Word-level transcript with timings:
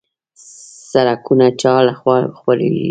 سړکونه 0.91 1.47
چا 1.61 1.73
لخوا 1.87 2.15
جوړیږي؟ 2.37 2.79